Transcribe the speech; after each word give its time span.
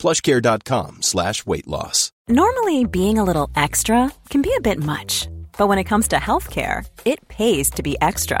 plushcare.com 0.00 1.02
slash 1.02 1.46
weight 1.46 1.68
loss. 1.68 2.10
Normally, 2.28 2.84
being 2.84 3.18
a 3.18 3.24
little 3.24 3.50
extra 3.54 4.10
can 4.30 4.42
be 4.42 4.52
a 4.56 4.60
bit 4.60 4.78
much, 4.78 5.28
but 5.58 5.68
when 5.68 5.78
it 5.78 5.84
comes 5.84 6.08
to 6.08 6.16
healthcare, 6.16 6.84
it 7.04 7.26
pays 7.28 7.70
to 7.70 7.82
be 7.82 7.96
extra. 8.00 8.40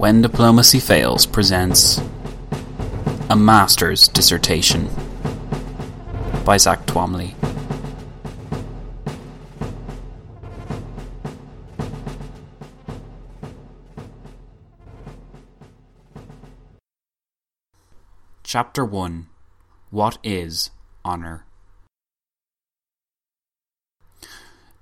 When 0.00 0.22
Diplomacy 0.22 0.80
Fails 0.80 1.26
presents 1.26 2.00
A 3.28 3.36
Master's 3.36 4.08
Dissertation 4.08 4.88
by 6.42 6.56
Zach 6.56 6.86
Twamley. 6.86 7.34
Chapter 18.42 18.86
1 18.86 19.26
What 19.90 20.16
is 20.24 20.70
Honour? 21.04 21.44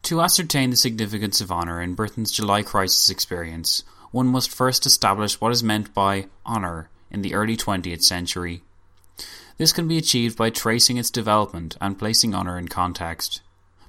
To 0.02 0.20
ascertain 0.20 0.70
the 0.70 0.76
significance 0.76 1.40
of 1.40 1.50
honour 1.50 1.82
in 1.82 1.94
Britain's 1.94 2.30
July 2.30 2.62
crisis 2.62 3.10
experience, 3.10 3.82
one 4.10 4.26
must 4.26 4.54
first 4.54 4.86
establish 4.86 5.40
what 5.40 5.52
is 5.52 5.62
meant 5.62 5.92
by 5.94 6.26
honour 6.46 6.90
in 7.10 7.22
the 7.22 7.34
early 7.34 7.56
20th 7.56 8.02
century. 8.02 8.62
This 9.56 9.72
can 9.72 9.88
be 9.88 9.98
achieved 9.98 10.38
by 10.38 10.50
tracing 10.50 10.96
its 10.96 11.10
development 11.10 11.76
and 11.80 11.98
placing 11.98 12.34
honour 12.34 12.58
in 12.58 12.68
context. 12.68 13.42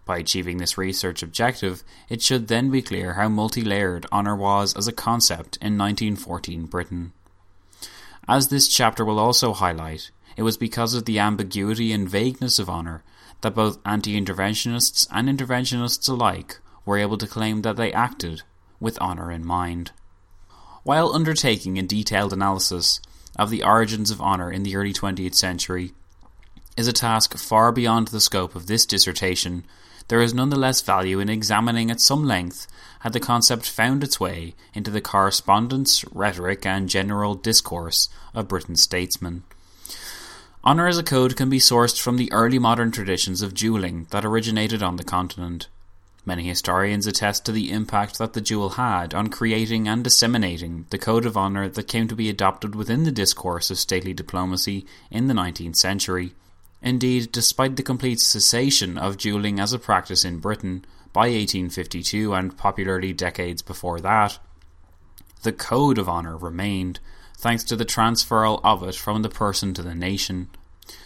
By 0.04 0.18
achieving 0.18 0.58
this 0.58 0.78
research 0.78 1.22
objective, 1.22 1.84
it 2.10 2.24
should 2.24 2.48
then 2.48 2.72
be 2.72 2.82
clear 2.82 3.14
how 3.14 3.30
multi 3.30 3.62
layered 3.62 4.08
honour 4.12 4.36
was 4.36 4.74
as 4.76 4.88
a 4.88 4.92
concept 4.92 5.58
in 5.58 5.78
1914 5.78 6.66
Britain. 6.66 7.14
As 8.28 8.48
this 8.48 8.68
chapter 8.68 9.06
will 9.06 9.20
also 9.20 9.54
highlight, 9.54 10.10
it 10.36 10.44
was 10.44 10.58
because 10.58 10.96
of 10.96 11.06
the 11.06 11.20
ambiguity 11.20 11.92
and 11.92 12.10
vagueness 12.10 12.58
of 12.58 12.70
honour 12.70 13.04
that 13.42 13.54
both 13.54 13.78
anti 13.86 14.20
interventionists 14.20 15.08
and 15.12 15.30
interventionists 15.30 16.10
alike 16.10 16.60
were 16.86 16.98
able 16.98 17.18
to 17.20 17.28
claim 17.28 17.62
that 17.62 17.76
they 17.76 17.94
acted 17.94 18.42
with 18.80 18.98
honour 19.00 19.32
in 19.32 19.46
mind. 19.46 19.92
While 20.84 21.14
undertaking 21.14 21.78
a 21.78 21.84
detailed 21.84 22.32
analysis 22.32 23.02
of 23.36 23.50
the 23.50 23.64
origins 23.64 24.12
of 24.12 24.22
honour 24.22 24.52
in 24.52 24.64
the 24.64 24.76
early 24.76 24.94
20th 24.94 25.36
century 25.36 25.94
is 26.78 26.88
a 26.88 26.94
task 26.94 27.38
far 27.38 27.72
beyond 27.74 28.08
the 28.08 28.22
scope 28.22 28.56
of 28.56 28.68
this 28.68 28.86
dissertation, 28.86 29.66
there 30.08 30.22
is 30.22 30.34
nonetheless 30.34 30.82
value 30.82 31.20
in 31.20 31.30
examining 31.30 31.92
at 31.92 32.00
some 32.00 32.24
length 32.24 32.66
how 33.02 33.10
the 33.10 33.20
concept 33.20 33.70
found 33.70 34.04
its 34.04 34.20
way 34.20 34.56
into 34.74 34.90
the 34.90 35.02
correspondence, 35.02 36.06
rhetoric, 36.14 36.66
and 36.66 36.90
general 36.90 37.36
discourse 37.36 38.08
of 38.34 38.48
Britain's 38.48 38.82
statesmen. 38.82 39.44
Honour 40.64 40.88
as 40.88 40.98
a 40.98 41.04
code 41.04 41.36
can 41.36 41.50
be 41.50 41.60
sourced 41.60 42.02
from 42.02 42.18
the 42.18 42.32
early 42.32 42.58
modern 42.58 42.92
traditions 42.92 43.42
of 43.42 43.54
duelling 43.54 44.08
that 44.12 44.26
originated 44.26 44.82
on 44.82 44.96
the 44.96 45.04
continent. 45.04 45.68
Many 46.26 46.44
historians 46.44 47.08
attest 47.08 47.46
to 47.46 47.52
the 47.52 47.72
impact 47.72 48.18
that 48.18 48.34
the 48.34 48.42
duel 48.42 48.72
had 48.72 49.14
on 49.14 49.30
creating 49.30 49.88
and 49.88 50.04
disseminating 50.04 50.86
the 50.90 50.98
code 50.98 51.26
of 51.26 51.38
honour 51.38 51.70
that 51.70 51.88
came 51.88 52.08
to 52.08 52.16
be 52.16 52.30
adopted 52.30 52.76
within 52.76 53.04
the 53.04 53.12
discourse 53.12 53.72
of 53.72 53.80
stately 53.80 54.14
diplomacy 54.14 54.86
in 55.10 55.28
the 55.28 55.34
19th 55.34 55.78
century. 55.78 56.34
Indeed, 56.82 57.32
despite 57.32 57.76
the 57.76 57.84
complete 57.84 58.20
cessation 58.20 58.98
of 58.98 59.18
duelling 59.18 59.60
as 59.60 59.74
a 59.74 59.80
practice 59.80 60.24
in 60.24 60.40
Britain 60.40 60.86
by 61.12 61.30
1852 61.30 62.34
and 62.34 62.58
popularly 62.58 63.14
decades 63.14 63.62
before 63.62 64.00
that, 64.02 64.40
the 65.44 65.54
code 65.54 65.98
of 65.98 66.10
honour 66.10 66.38
remained, 66.38 67.00
thanks 67.38 67.64
to 67.66 67.76
the 67.76 67.86
transferal 67.86 68.60
of 68.64 68.84
it 68.84 68.96
from 68.96 69.22
the 69.22 69.30
person 69.30 69.74
to 69.74 69.82
the 69.82 69.96
nation. 69.96 70.50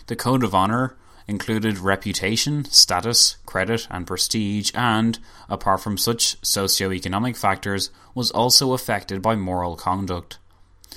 The 0.07 0.15
code 0.15 0.43
of 0.43 0.55
honour 0.55 0.95
included 1.27 1.77
reputation, 1.77 2.65
status, 2.65 3.37
credit, 3.45 3.87
and 3.89 4.07
prestige, 4.07 4.71
and, 4.73 5.19
apart 5.49 5.81
from 5.81 5.97
such 5.97 6.37
socio-economic 6.45 7.35
factors, 7.35 7.89
was 8.13 8.31
also 8.31 8.73
affected 8.73 9.21
by 9.21 9.35
moral 9.35 9.75
conduct. 9.75 10.37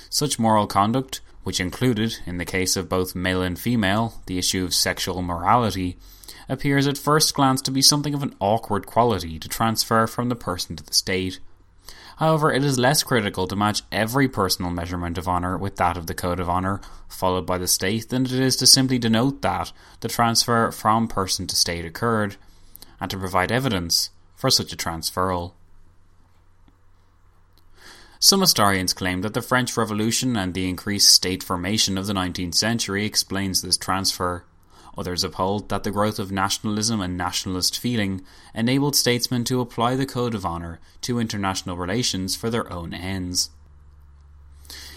Such 0.09 0.39
moral 0.39 0.67
conduct, 0.67 1.21
which 1.43 1.59
included, 1.59 2.17
in 2.25 2.37
the 2.37 2.45
case 2.45 2.75
of 2.75 2.89
both 2.89 3.15
male 3.15 3.41
and 3.41 3.57
female, 3.57 4.21
the 4.25 4.37
issue 4.37 4.65
of 4.65 4.73
sexual 4.73 5.21
morality, 5.21 5.97
appears 6.49 6.87
at 6.87 6.97
first 6.97 7.33
glance 7.33 7.61
to 7.61 7.71
be 7.71 7.81
something 7.81 8.13
of 8.13 8.23
an 8.23 8.35
awkward 8.39 8.85
quality 8.85 9.39
to 9.39 9.49
transfer 9.49 10.07
from 10.07 10.29
the 10.29 10.35
person 10.35 10.75
to 10.75 10.83
the 10.83 10.93
state. 10.93 11.39
However, 12.17 12.51
it 12.51 12.63
is 12.63 12.79
less 12.79 13.03
critical 13.03 13.47
to 13.47 13.55
match 13.55 13.83
every 13.91 14.27
personal 14.27 14.71
measurement 14.71 15.19
of 15.19 15.27
honour 15.27 15.57
with 15.57 15.75
that 15.75 15.97
of 15.97 16.07
the 16.07 16.15
code 16.15 16.39
of 16.39 16.49
honour 16.49 16.81
followed 17.07 17.45
by 17.45 17.57
the 17.57 17.67
state 17.67 18.09
than 18.09 18.25
it 18.25 18.31
is 18.31 18.55
to 18.57 18.67
simply 18.67 18.97
denote 18.97 19.41
that 19.43 19.71
the 20.01 20.07
transfer 20.07 20.71
from 20.71 21.07
person 21.07 21.47
to 21.47 21.55
state 21.55 21.85
occurred, 21.85 22.35
and 22.99 23.11
to 23.11 23.17
provide 23.17 23.51
evidence 23.51 24.09
for 24.35 24.49
such 24.49 24.73
a 24.73 24.77
transferal. 24.77 25.53
Some 28.19 28.41
historians 28.41 28.93
claim 28.93 29.21
that 29.21 29.35
the 29.35 29.41
French 29.43 29.77
Revolution 29.77 30.35
and 30.35 30.55
the 30.55 30.67
increased 30.67 31.13
state 31.13 31.43
formation 31.43 31.99
of 31.99 32.07
the 32.07 32.13
19th 32.13 32.55
century 32.55 33.05
explains 33.05 33.61
this 33.61 33.77
transfer. 33.77 34.43
Others 34.97 35.23
uphold 35.23 35.69
that 35.69 35.83
the 35.83 35.91
growth 35.91 36.17
of 36.17 36.31
nationalism 36.31 36.99
and 37.01 37.15
nationalist 37.15 37.77
feeling 37.77 38.23
enabled 38.55 38.95
statesmen 38.95 39.43
to 39.43 39.61
apply 39.61 39.95
the 39.95 40.05
code 40.05 40.33
of 40.33 40.45
honour 40.45 40.79
to 41.01 41.19
international 41.19 41.77
relations 41.77 42.35
for 42.35 42.49
their 42.49 42.71
own 42.73 42.93
ends. 42.93 43.51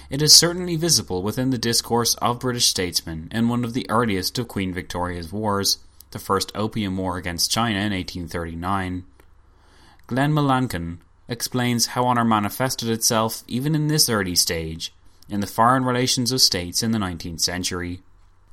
It 0.08 0.22
is 0.22 0.34
certainly 0.34 0.74
visible 0.74 1.22
within 1.22 1.50
the 1.50 1.58
discourse 1.58 2.14
of 2.16 2.40
British 2.40 2.66
statesmen 2.66 3.28
in 3.30 3.48
one 3.48 3.64
of 3.64 3.74
the 3.74 3.88
earliest 3.88 4.38
of 4.38 4.48
Queen 4.48 4.72
Victoria's 4.72 5.32
wars, 5.32 5.78
the 6.10 6.18
First 6.18 6.50
Opium 6.54 6.96
War 6.96 7.16
against 7.16 7.52
China 7.52 7.78
in 7.78 7.92
1839. 7.92 9.04
Glenn 10.08 10.32
Melancon 10.32 10.98
explains 11.28 11.86
how 11.86 12.06
honour 12.06 12.24
manifested 12.24 12.88
itself 12.88 13.44
even 13.46 13.76
in 13.76 13.86
this 13.86 14.08
early 14.08 14.34
stage 14.34 14.92
in 15.28 15.38
the 15.38 15.46
foreign 15.46 15.84
relations 15.84 16.32
of 16.32 16.40
states 16.40 16.82
in 16.82 16.90
the 16.90 16.98
19th 16.98 17.40
century. 17.40 18.00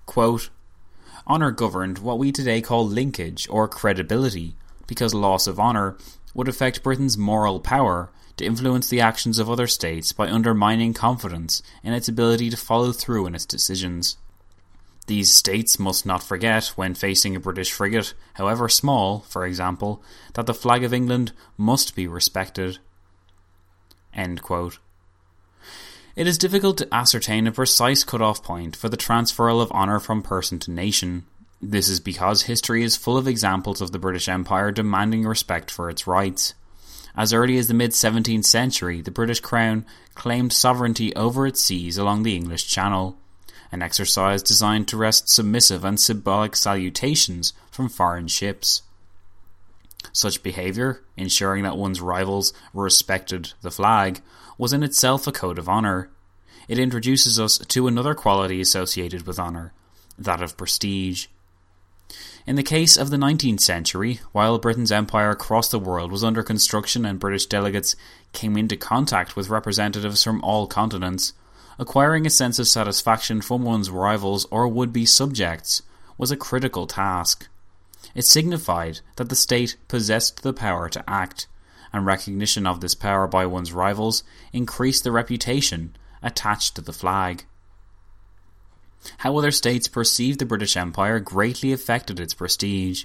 Quote, 0.05 0.50
Honour 1.27 1.51
governed 1.51 2.00
what 2.00 2.19
we 2.19 2.31
today 2.31 2.62
call 2.62 2.88
linkage 2.88 3.47
or 3.50 3.68
credibility, 3.68 4.56
because 4.88 5.13
loss 5.13 5.45
of 5.45 5.59
honour 5.59 5.97
would 6.33 6.47
affect 6.47 6.83
Britain's 6.83 7.18
moral 7.18 7.59
power 7.59 8.09
to 8.38 8.45
influence 8.45 8.88
the 8.88 9.01
actions 9.01 9.38
of 9.38 9.50
other 9.50 9.68
states 9.68 10.13
by 10.13 10.29
undermining 10.29 10.94
confidence 10.94 11.62
in 11.83 11.91
its 11.91 12.07
ability 12.07 12.50
to 12.50 12.57
follow 12.57 12.94
through 12.94 13.25
in 13.27 13.35
its 13.35 13.45
decisions. 13.45 14.15
These 15.07 15.33
states 15.33 15.79
must 15.79 16.06
not 16.06 16.24
forget, 16.24 16.68
when 16.75 16.94
facing 16.94 17.35
a 17.35 17.39
British 17.39 17.71
frigate, 17.71 18.13
however 18.35 18.69
small, 18.69 19.21
for 19.21 19.45
example, 19.45 20.01
that 20.33 20.45
the 20.45 20.53
flag 20.53 20.83
of 20.83 20.94
England 20.94 21.33
must 21.57 21.95
be 21.95 22.07
respected. 22.07 22.79
It 26.17 26.25
is 26.25 26.39
difficult 26.39 26.79
to 26.79 26.91
ascertain 26.91 27.45
a 27.45 27.51
precise 27.51 28.03
cut-off 28.03 28.41
point 28.41 28.75
for 28.75 28.89
the 28.89 28.97
transferal 28.97 29.61
of 29.61 29.71
honour 29.71 29.99
from 29.99 30.23
person 30.23 30.57
to 30.61 30.71
nation. 30.71 31.27
This 31.61 31.87
is 31.87 31.99
because 31.99 32.41
history 32.41 32.81
is 32.81 32.97
full 32.97 33.17
of 33.17 33.27
examples 33.27 33.81
of 33.81 33.91
the 33.91 33.99
British 33.99 34.27
Empire 34.27 34.71
demanding 34.71 35.27
respect 35.27 35.69
for 35.69 35.91
its 35.91 36.07
rights. 36.07 36.55
As 37.15 37.33
early 37.33 37.59
as 37.59 37.67
the 37.67 37.75
mid 37.75 37.91
17th 37.91 38.45
century, 38.45 38.99
the 38.99 39.11
British 39.11 39.41
Crown 39.41 39.85
claimed 40.15 40.53
sovereignty 40.53 41.15
over 41.15 41.45
its 41.45 41.61
seas 41.61 41.99
along 41.99 42.23
the 42.23 42.35
English 42.35 42.67
Channel, 42.67 43.15
an 43.71 43.83
exercise 43.83 44.41
designed 44.41 44.87
to 44.87 44.97
wrest 44.97 45.29
submissive 45.29 45.85
and 45.85 45.99
symbolic 45.99 46.55
salutations 46.55 47.53
from 47.69 47.89
foreign 47.89 48.27
ships. 48.27 48.81
Such 50.12 50.44
behaviour, 50.44 51.04
ensuring 51.15 51.63
that 51.63 51.77
one's 51.77 52.01
rivals 52.01 52.54
respected 52.74 53.54
the 53.62 53.71
flag, 53.71 54.21
was 54.57 54.74
in 54.74 54.83
itself 54.83 55.27
a 55.27 55.31
code 55.31 55.59
of 55.59 55.69
honour. 55.69 56.09
It 56.68 56.80
introduces 56.80 57.39
us 57.39 57.57
to 57.57 57.88
another 57.88 58.13
quality 58.13 58.59
associated 58.62 59.25
with 59.25 59.39
honour, 59.39 59.74
that 60.18 60.42
of 60.42 60.57
prestige. 60.57 61.27
In 62.45 62.56
the 62.56 62.63
case 62.63 62.95
of 62.95 63.09
the 63.09 63.18
19th 63.18 63.59
century, 63.59 64.21
while 64.31 64.57
Britain's 64.57 64.92
empire 64.92 65.31
across 65.31 65.69
the 65.69 65.80
world 65.80 66.12
was 66.12 66.24
under 66.24 66.44
construction 66.44 67.06
and 67.06 67.19
British 67.19 67.45
delegates 67.45 67.95
came 68.31 68.56
into 68.56 68.77
contact 68.77 69.36
with 69.36 69.50
representatives 69.50 70.24
from 70.24 70.42
all 70.42 70.68
continents, 70.68 71.33
acquiring 71.77 72.25
a 72.25 72.30
sense 72.30 72.57
of 72.60 72.68
satisfaction 72.68 73.42
from 73.42 73.63
one's 73.63 73.89
rivals 73.89 74.45
or 74.50 74.68
would 74.68 74.94
be 74.94 75.06
subjects 75.06 75.81
was 76.18 76.31
a 76.31 76.38
critical 76.38 76.88
task. 76.88 77.48
It 78.17 78.25
signified 78.25 79.01
that 79.17 79.29
the 79.29 79.35
state 79.35 79.77
possessed 79.87 80.41
the 80.41 80.51
power 80.51 80.89
to 80.89 81.07
act, 81.07 81.45
and 81.93 82.03
recognition 82.03 82.65
of 82.65 82.81
this 82.81 82.95
power 82.95 83.27
by 83.27 83.45
one's 83.45 83.71
rivals 83.71 84.23
increased 84.51 85.03
the 85.03 85.11
reputation 85.11 85.95
attached 86.23 86.73
to 86.75 86.81
the 86.81 86.91
flag. 86.91 87.45
How 89.19 89.37
other 89.37 89.51
states 89.51 89.87
perceived 89.87 90.39
the 90.39 90.47
British 90.47 90.75
Empire 90.75 91.19
greatly 91.19 91.71
affected 91.71 92.19
its 92.19 92.33
prestige. 92.33 93.03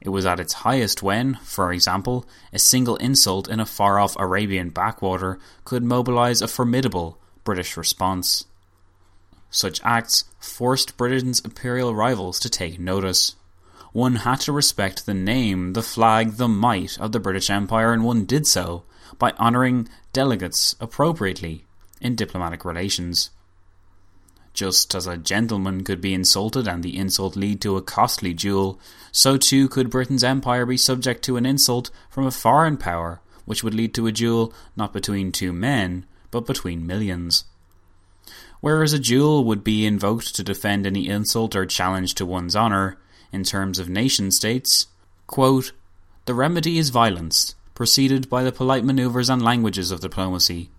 It 0.00 0.08
was 0.08 0.26
at 0.26 0.40
its 0.40 0.64
highest 0.64 1.00
when, 1.00 1.36
for 1.44 1.72
example, 1.72 2.26
a 2.52 2.58
single 2.58 2.96
insult 2.96 3.46
in 3.46 3.60
a 3.60 3.64
far 3.66 4.00
off 4.00 4.16
Arabian 4.18 4.70
backwater 4.70 5.38
could 5.64 5.84
mobilize 5.84 6.42
a 6.42 6.48
formidable 6.48 7.20
British 7.44 7.76
response. 7.76 8.46
Such 9.48 9.80
acts 9.84 10.24
forced 10.40 10.96
Britain's 10.96 11.38
imperial 11.38 11.94
rivals 11.94 12.40
to 12.40 12.50
take 12.50 12.80
notice. 12.80 13.36
One 13.92 14.16
had 14.16 14.40
to 14.40 14.52
respect 14.52 15.04
the 15.04 15.14
name, 15.14 15.72
the 15.72 15.82
flag, 15.82 16.32
the 16.32 16.48
might 16.48 16.98
of 16.98 17.12
the 17.12 17.20
British 17.20 17.50
Empire, 17.50 17.92
and 17.92 18.04
one 18.04 18.24
did 18.24 18.46
so 18.46 18.84
by 19.18 19.32
honouring 19.32 19.88
delegates 20.12 20.76
appropriately 20.80 21.64
in 22.00 22.14
diplomatic 22.14 22.64
relations. 22.64 23.30
Just 24.52 24.94
as 24.94 25.06
a 25.06 25.16
gentleman 25.16 25.84
could 25.84 26.00
be 26.00 26.14
insulted 26.14 26.66
and 26.66 26.82
the 26.82 26.96
insult 26.96 27.36
lead 27.36 27.60
to 27.62 27.76
a 27.76 27.82
costly 27.82 28.32
duel, 28.32 28.80
so 29.12 29.36
too 29.36 29.68
could 29.68 29.90
Britain's 29.90 30.24
empire 30.24 30.66
be 30.66 30.76
subject 30.76 31.24
to 31.24 31.36
an 31.36 31.46
insult 31.46 31.90
from 32.08 32.26
a 32.26 32.32
foreign 32.32 32.76
power, 32.76 33.20
which 33.44 33.64
would 33.64 33.74
lead 33.74 33.94
to 33.94 34.06
a 34.06 34.12
duel 34.12 34.52
not 34.76 34.92
between 34.92 35.32
two 35.32 35.52
men, 35.52 36.04
but 36.30 36.46
between 36.46 36.86
millions. 36.86 37.44
Whereas 38.60 38.92
a 38.92 38.98
duel 38.98 39.44
would 39.44 39.64
be 39.64 39.86
invoked 39.86 40.34
to 40.36 40.44
defend 40.44 40.86
any 40.86 41.08
insult 41.08 41.56
or 41.56 41.64
challenge 41.64 42.14
to 42.16 42.26
one's 42.26 42.54
honour, 42.54 42.98
in 43.32 43.44
terms 43.44 43.78
of 43.78 43.88
nation 43.88 44.30
states, 44.30 44.86
quote, 45.26 45.72
the 46.26 46.34
remedy 46.34 46.78
is 46.78 46.90
violence, 46.90 47.54
preceded 47.74 48.28
by 48.28 48.42
the 48.42 48.52
polite 48.52 48.84
manoeuvres 48.84 49.30
and 49.30 49.42
languages 49.42 49.90
of 49.90 50.00
diplomacy. 50.00 50.70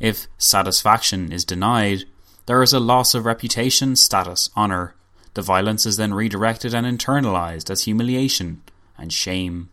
If 0.00 0.26
satisfaction 0.38 1.32
is 1.32 1.44
denied, 1.44 2.04
there 2.46 2.62
is 2.62 2.72
a 2.72 2.80
loss 2.80 3.14
of 3.14 3.24
reputation, 3.24 3.96
status, 3.96 4.50
honour. 4.56 4.94
The 5.34 5.42
violence 5.42 5.86
is 5.86 5.96
then 5.96 6.14
redirected 6.14 6.74
and 6.74 6.86
internalized 6.86 7.70
as 7.70 7.82
humiliation 7.82 8.62
and 8.96 9.12
shame. 9.12 9.70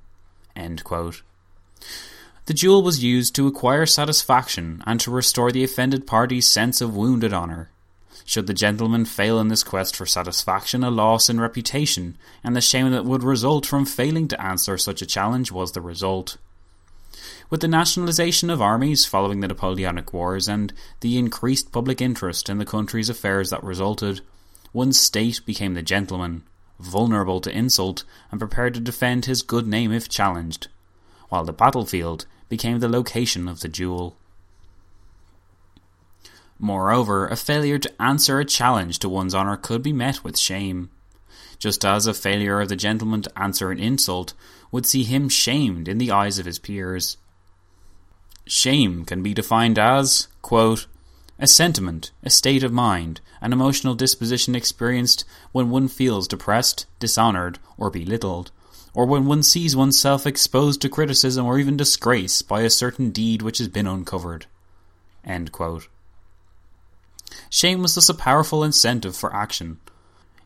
The 2.46 2.54
duel 2.54 2.82
was 2.82 3.04
used 3.04 3.36
to 3.36 3.48
acquire 3.48 3.86
satisfaction 3.86 4.84
and 4.86 5.00
to 5.00 5.12
restore 5.12 5.52
the 5.52 5.64
offended 5.64 6.06
party's 6.06 6.48
sense 6.48 6.82
of 6.82 6.96
wounded 6.96 7.34
honour. 7.34 7.70
Should 8.26 8.48
the 8.48 8.54
gentleman 8.54 9.06
fail 9.06 9.40
in 9.40 9.48
this 9.48 9.64
quest 9.64 9.96
for 9.96 10.06
satisfaction, 10.06 10.84
a 10.84 10.90
loss 10.90 11.30
in 11.30 11.40
reputation, 11.40 12.18
and 12.44 12.56
the 12.56 12.62
shame 12.62 12.92
that 12.92 13.06
would 13.06 13.24
result 13.24 13.66
from 13.66 13.86
failing 13.86 14.28
to 14.30 14.42
answer 14.42 14.78
such 14.78 15.02
a 15.02 15.06
challenge 15.06 15.52
was 15.52 15.72
the 15.72 15.82
result. 15.82 16.38
With 17.50 17.60
the 17.60 17.68
nationalisation 17.68 18.50
of 18.50 18.62
armies 18.62 19.06
following 19.06 19.42
the 19.42 19.48
Napoleonic 19.50 20.14
Wars 20.14 20.48
and 20.48 20.72
the 21.02 21.18
increased 21.18 21.72
public 21.72 22.02
interest 22.02 22.48
in 22.48 22.58
the 22.58 22.66
country's 22.66 23.10
affairs 23.10 23.50
that 23.50 23.64
resulted, 23.64 24.22
one 24.72 24.94
state 24.94 25.42
became 25.46 25.74
the 25.74 25.82
gentleman, 25.82 26.44
vulnerable 26.80 27.42
to 27.42 27.52
insult 27.52 28.06
and 28.32 28.40
prepared 28.40 28.74
to 28.76 28.80
defend 28.80 29.26
his 29.26 29.42
good 29.42 29.68
name 29.68 29.92
if 29.92 30.08
challenged, 30.08 30.70
while 31.28 31.44
the 31.44 31.52
battlefield 31.52 32.26
became 32.48 32.80
the 32.80 32.88
location 32.88 33.50
of 33.50 33.60
the 33.60 33.68
duel. 33.68 34.16
Moreover, 36.64 37.26
a 37.26 37.36
failure 37.36 37.80
to 37.80 38.02
answer 38.02 38.40
a 38.40 38.46
challenge 38.46 39.00
to 39.00 39.10
one's 39.10 39.34
honour 39.34 39.58
could 39.58 39.82
be 39.82 39.92
met 39.92 40.24
with 40.24 40.38
shame, 40.38 40.92
just 41.58 41.84
as 41.84 42.06
a 42.06 42.14
failure 42.14 42.62
of 42.62 42.70
the 42.70 42.76
gentleman 42.76 43.24
to 43.24 43.40
answer 43.40 43.72
an 43.72 43.80
insult 43.80 44.36
would 44.72 44.86
see 44.86 45.02
him 45.02 45.28
shamed 45.28 45.88
in 45.88 45.98
the 45.98 46.12
eyes 46.12 46.38
of 46.38 46.46
his 46.46 46.60
peers. 46.60 47.18
Shame 48.46 49.06
can 49.06 49.24
be 49.24 49.34
defined 49.34 49.80
as, 49.80 50.28
quote, 50.44 50.86
a 51.40 51.48
sentiment, 51.48 52.12
a 52.22 52.30
state 52.30 52.62
of 52.62 52.72
mind, 52.72 53.22
an 53.42 53.54
emotional 53.54 53.96
disposition 53.96 54.54
experienced 54.54 55.26
when 55.52 55.72
one 55.72 55.88
feels 55.88 56.28
depressed, 56.28 56.86
dishonoured, 57.00 57.58
or 57.76 57.90
belittled, 57.90 58.52
or 58.94 59.08
when 59.08 59.26
one 59.26 59.42
sees 59.42 59.76
oneself 59.76 60.28
exposed 60.28 60.80
to 60.82 60.90
criticism 60.90 61.44
or 61.44 61.58
even 61.58 61.76
disgrace 61.76 62.44
by 62.44 62.62
a 62.62 62.70
certain 62.70 63.10
deed 63.10 63.42
which 63.42 63.58
has 63.58 63.68
been 63.68 63.88
uncovered. 63.88 64.46
Shame 67.50 67.82
was 67.82 67.96
thus 67.96 68.10
a 68.10 68.14
powerful 68.14 68.64
incentive 68.64 69.16
for 69.16 69.36
action. 69.36 69.80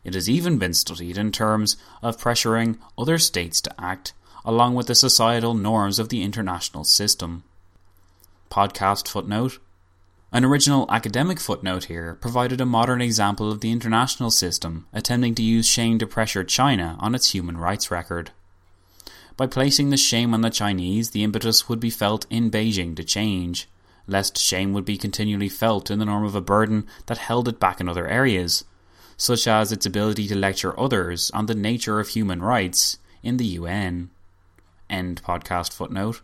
It 0.04 0.14
has 0.14 0.30
even 0.30 0.58
been 0.58 0.74
studied 0.74 1.18
in 1.18 1.32
terms 1.32 1.76
of 2.02 2.16
pressuring 2.16 2.78
other 2.96 3.18
states 3.18 3.60
to 3.62 3.80
act, 3.80 4.12
along 4.44 4.74
with 4.74 4.86
the 4.86 4.94
societal 4.94 5.54
norms 5.54 5.98
of 5.98 6.08
the 6.08 6.22
international 6.22 6.84
system 6.84 7.42
podcast 8.50 9.08
footnote. 9.08 9.58
An 10.32 10.44
original 10.44 10.86
academic 10.90 11.38
footnote 11.38 11.84
here 11.84 12.14
provided 12.20 12.60
a 12.60 12.66
modern 12.66 13.00
example 13.00 13.50
of 13.50 13.60
the 13.60 13.70
international 13.70 14.30
system 14.30 14.86
attempting 14.92 15.34
to 15.36 15.42
use 15.42 15.66
shame 15.66 15.98
to 15.98 16.06
pressure 16.06 16.44
China 16.44 16.96
on 16.98 17.14
its 17.14 17.32
human 17.32 17.56
rights 17.56 17.90
record. 17.90 18.30
By 19.36 19.46
placing 19.46 19.90
the 19.90 19.96
shame 19.96 20.32
on 20.32 20.40
the 20.40 20.50
Chinese, 20.50 21.10
the 21.10 21.22
impetus 21.22 21.68
would 21.68 21.80
be 21.80 21.90
felt 21.90 22.26
in 22.30 22.50
Beijing 22.50 22.96
to 22.96 23.04
change, 23.04 23.68
lest 24.06 24.38
shame 24.38 24.72
would 24.72 24.84
be 24.84 24.96
continually 24.96 25.48
felt 25.48 25.90
in 25.90 25.98
the 25.98 26.04
norm 26.04 26.24
of 26.24 26.34
a 26.34 26.40
burden 26.40 26.86
that 27.06 27.18
held 27.18 27.48
it 27.48 27.60
back 27.60 27.80
in 27.80 27.88
other 27.88 28.06
areas, 28.06 28.64
such 29.16 29.46
as 29.46 29.72
its 29.72 29.86
ability 29.86 30.28
to 30.28 30.36
lecture 30.36 30.78
others 30.78 31.30
on 31.32 31.46
the 31.46 31.54
nature 31.54 32.00
of 32.00 32.08
human 32.08 32.42
rights 32.42 32.98
in 33.22 33.36
the 33.36 33.46
UN. 33.46 34.10
End 34.88 35.22
podcast 35.22 35.72
footnote. 35.72 36.20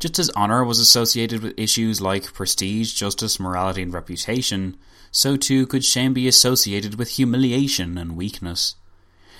Just 0.00 0.18
as 0.18 0.30
honour 0.30 0.64
was 0.64 0.78
associated 0.78 1.42
with 1.42 1.58
issues 1.58 2.00
like 2.00 2.32
prestige, 2.32 2.94
justice, 2.94 3.38
morality, 3.38 3.82
and 3.82 3.92
reputation, 3.92 4.76
so 5.10 5.36
too 5.36 5.66
could 5.66 5.84
shame 5.84 6.14
be 6.14 6.26
associated 6.26 6.94
with 6.94 7.10
humiliation 7.10 7.98
and 7.98 8.16
weakness. 8.16 8.76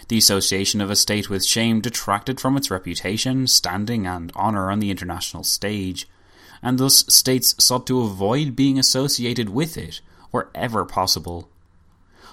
The 0.09 0.19
association 0.19 0.81
of 0.81 0.90
a 0.90 0.97
state 0.97 1.31
with 1.31 1.45
shame 1.45 1.81
detracted 1.81 2.40
from 2.40 2.57
its 2.57 2.71
reputation, 2.71 3.47
standing, 3.47 4.07
and 4.07 4.33
honour 4.33 4.71
on 4.71 4.81
the 4.81 4.90
international 4.90 5.45
stage, 5.45 6.07
and 6.62 6.79
thus 6.79 7.05
states 7.12 7.55
sought 7.62 7.87
to 7.87 8.00
avoid 8.00 8.57
being 8.57 8.79
associated 8.79 9.49
with 9.49 9.76
it 9.76 10.00
wherever 10.31 10.85
possible. 10.85 11.49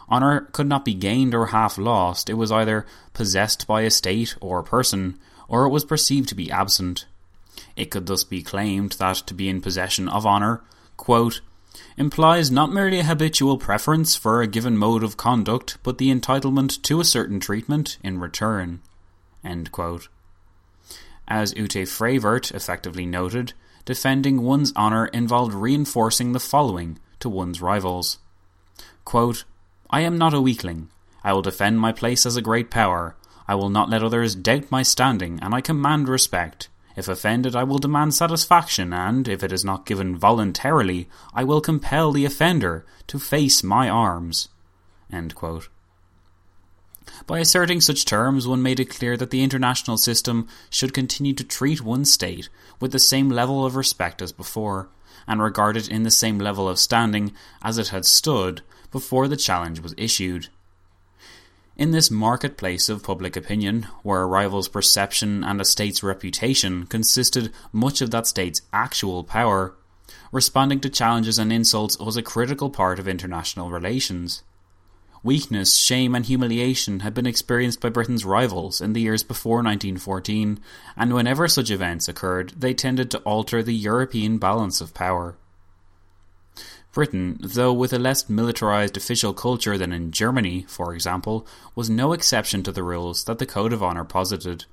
Honour 0.10 0.42
could 0.52 0.68
not 0.68 0.86
be 0.86 0.94
gained 0.94 1.36
or 1.36 1.48
half 1.48 1.78
lost, 1.78 2.30
it 2.30 2.36
was 2.36 2.52
either 2.52 2.86
possessed 3.14 3.68
by 3.68 3.82
a 3.82 3.92
state 3.92 4.36
or 4.40 4.60
a 4.60 4.64
person, 4.64 5.20
or 5.48 5.66
it 5.66 5.70
was 5.70 5.86
perceived 5.86 6.30
to 6.30 6.36
be 6.36 6.52
absent. 6.52 7.06
It 7.76 7.92
could 7.92 8.06
thus 8.06 8.24
be 8.24 8.42
claimed 8.42 8.94
that 8.94 9.18
to 9.18 9.34
be 9.34 9.50
in 9.50 9.62
possession 9.62 10.08
of 10.08 10.26
honour, 10.26 10.62
quote, 10.96 11.42
implies 11.96 12.50
not 12.50 12.72
merely 12.72 13.00
a 13.00 13.04
habitual 13.04 13.58
preference 13.58 14.16
for 14.16 14.42
a 14.42 14.48
given 14.48 14.78
mode 14.78 15.04
of 15.04 15.18
conduct, 15.18 15.78
but 15.84 15.98
the 15.98 16.14
entitlement 16.14 16.82
to 16.84 17.00
a 17.00 17.06
certain 17.06 17.40
treatment 17.40 17.98
in 18.04 18.20
return. 18.20 18.82
As 21.28 21.54
Ute 21.56 21.88
Frevert 21.88 22.54
effectively 22.54 23.06
noted, 23.06 23.54
defending 23.88 24.42
one's 24.42 24.76
honour 24.76 25.06
involved 25.08 25.54
reinforcing 25.54 26.34
the 26.34 26.42
following 26.42 27.00
to 27.22 27.30
one's 27.30 27.62
rivals. 27.62 28.18
Quote, 29.06 29.46
I 29.90 30.02
am 30.02 30.18
not 30.18 30.34
a 30.34 30.42
weakling. 30.42 30.90
I 31.24 31.32
will 31.32 31.42
defend 31.42 31.80
my 31.80 31.94
place 31.94 32.26
as 32.26 32.36
a 32.36 32.42
great 32.42 32.70
power. 32.70 33.16
I 33.48 33.56
will 33.56 33.70
not 33.70 33.90
let 33.90 34.04
others 34.04 34.36
doubt 34.36 34.70
my 34.70 34.84
standing, 34.84 35.40
and 35.42 35.56
I 35.56 35.62
command 35.62 36.10
respect. 36.10 36.68
If 36.98 37.08
offended, 37.08 37.56
I 37.56 37.64
will 37.64 37.78
demand 37.78 38.14
satisfaction, 38.14 38.92
and, 38.92 39.26
if 39.26 39.42
it 39.42 39.54
is 39.54 39.64
not 39.64 39.86
given 39.86 40.18
voluntarily, 40.18 41.08
I 41.34 41.46
will 41.46 41.62
compel 41.62 42.12
the 42.12 42.26
offender 42.26 42.86
to 43.08 43.20
face 43.20 43.64
my 43.64 43.88
arms. 43.88 44.50
By 47.28 47.40
asserting 47.40 47.82
such 47.82 48.06
terms, 48.06 48.48
one 48.48 48.62
made 48.62 48.80
it 48.80 48.90
clear 48.90 49.18
that 49.18 49.32
the 49.32 49.44
international 49.44 49.98
system 49.98 50.48
should 50.70 50.94
continue 50.94 51.34
to 51.34 51.44
treat 51.44 51.84
one 51.84 52.06
state 52.06 52.48
with 52.80 52.94
the 52.94 53.00
same 53.00 53.30
level 53.30 53.66
of 53.66 53.76
respect 53.76 54.22
as 54.22 54.32
before, 54.32 54.88
and 55.28 55.42
regard 55.42 55.76
it 55.76 55.90
in 55.90 56.04
the 56.04 56.10
same 56.10 56.40
level 56.40 56.70
of 56.70 56.80
standing 56.80 57.34
as 57.62 57.78
it 57.78 57.90
had 57.90 58.06
stood 58.06 58.62
before 58.92 59.28
the 59.28 59.36
challenge 59.36 59.82
was 59.82 59.94
issued. 59.98 60.48
In 61.76 61.92
this 61.92 62.10
marketplace 62.10 62.88
of 62.88 63.04
public 63.04 63.36
opinion, 63.36 63.88
where 64.04 64.22
a 64.22 64.26
rival's 64.26 64.70
perception 64.70 65.44
and 65.44 65.60
a 65.60 65.66
state's 65.66 66.02
reputation 66.02 66.86
consisted 66.86 67.52
much 67.74 68.00
of 68.00 68.10
that 68.12 68.26
state's 68.26 68.62
actual 68.72 69.26
power, 69.26 69.76
responding 70.32 70.80
to 70.80 70.90
challenges 70.90 71.38
and 71.38 71.52
insults 71.52 72.00
was 72.00 72.16
a 72.16 72.22
critical 72.22 72.70
part 72.70 73.00
of 73.00 73.08
international 73.08 73.70
relations. 73.70 74.44
Weakness, 75.24 75.76
shame, 75.76 76.14
and 76.14 76.26
humiliation 76.26 77.00
had 77.00 77.14
been 77.14 77.26
experienced 77.26 77.82
by 77.82 77.90
Britain's 77.90 78.26
rivals 78.26 78.82
in 78.82 78.94
the 78.94 79.02
years 79.02 79.24
before 79.24 79.58
1914, 79.58 80.60
and 80.96 81.14
whenever 81.14 81.48
such 81.48 81.72
events 81.72 82.08
occurred, 82.08 82.54
they 82.58 82.74
tended 82.74 83.10
to 83.12 83.20
alter 83.20 83.64
the 83.64 83.74
European 83.74 84.38
balance 84.38 84.80
of 84.80 84.94
power. 84.94 85.36
Britain, 86.94 87.38
though 87.42 87.74
with 87.74 87.94
a 87.94 88.00
less 88.00 88.28
militarized 88.30 88.98
official 88.98 89.34
culture 89.34 89.78
than 89.78 89.92
in 89.92 90.12
Germany, 90.12 90.66
for 90.68 90.94
example, 90.94 91.46
was 91.76 91.90
no 91.90 92.14
exception 92.14 92.64
to 92.64 92.72
the 92.72 92.84
rules 92.84 93.26
that 93.26 93.38
the 93.38 93.46
Code 93.46 93.74
of 93.74 93.84
Honour 93.84 94.06
posited. 94.06 94.66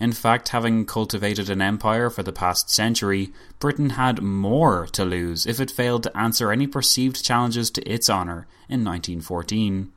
In 0.00 0.12
fact, 0.12 0.50
having 0.50 0.86
cultivated 0.86 1.50
an 1.50 1.60
empire 1.60 2.08
for 2.08 2.22
the 2.22 2.32
past 2.32 2.70
century, 2.70 3.32
Britain 3.58 3.90
had 3.90 4.22
more 4.22 4.86
to 4.92 5.04
lose 5.04 5.44
if 5.44 5.58
it 5.58 5.72
failed 5.72 6.04
to 6.04 6.16
answer 6.16 6.52
any 6.52 6.68
perceived 6.68 7.24
challenges 7.24 7.68
to 7.72 7.82
its 7.82 8.08
honour 8.08 8.46
in 8.68 8.84
1914. 8.84 9.90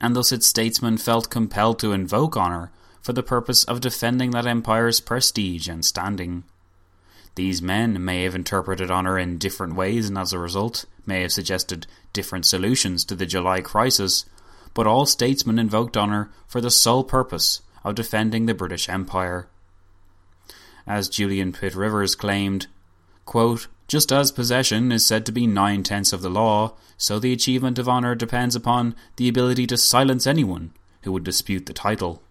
And 0.00 0.16
thus 0.16 0.32
its 0.32 0.46
statesmen 0.46 0.98
felt 0.98 1.30
compelled 1.30 1.78
to 1.80 1.92
invoke 1.92 2.36
honour 2.36 2.72
for 3.00 3.12
the 3.12 3.22
purpose 3.22 3.62
of 3.64 3.80
defending 3.80 4.32
that 4.32 4.46
empire's 4.46 5.00
prestige 5.00 5.68
and 5.68 5.84
standing. 5.84 6.42
These 7.36 7.62
men 7.62 8.04
may 8.04 8.24
have 8.24 8.34
interpreted 8.34 8.90
honour 8.90 9.18
in 9.18 9.38
different 9.38 9.76
ways 9.76 10.08
and 10.08 10.18
as 10.18 10.32
a 10.32 10.38
result 10.38 10.84
may 11.06 11.22
have 11.22 11.32
suggested 11.32 11.86
different 12.12 12.44
solutions 12.44 13.04
to 13.04 13.14
the 13.14 13.26
July 13.26 13.60
crisis, 13.60 14.24
but 14.74 14.86
all 14.86 15.06
statesmen 15.06 15.60
invoked 15.60 15.96
honour 15.96 16.30
for 16.48 16.60
the 16.60 16.70
sole 16.70 17.04
purpose 17.04 17.60
of 17.86 17.94
defending 17.94 18.46
the 18.46 18.54
British 18.54 18.88
Empire. 18.88 19.48
As 20.88 21.08
Julian 21.08 21.52
Pitt 21.52 21.76
Rivers 21.76 22.16
claimed, 22.16 22.66
quote, 23.24 23.68
just 23.86 24.10
as 24.10 24.32
possession 24.32 24.90
is 24.90 25.06
said 25.06 25.24
to 25.24 25.32
be 25.32 25.46
nine 25.46 25.84
tenths 25.84 26.12
of 26.12 26.20
the 26.20 26.28
law, 26.28 26.74
so 26.96 27.20
the 27.20 27.32
achievement 27.32 27.78
of 27.78 27.88
honour 27.88 28.16
depends 28.16 28.56
upon 28.56 28.96
the 29.14 29.28
ability 29.28 29.68
to 29.68 29.76
silence 29.76 30.26
anyone 30.26 30.72
who 31.02 31.12
would 31.12 31.22
dispute 31.22 31.66
the 31.66 31.72
title. 31.72 32.24